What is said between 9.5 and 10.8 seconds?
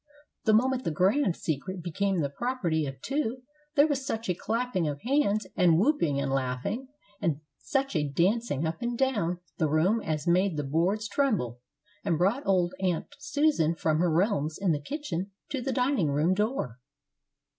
the room as made the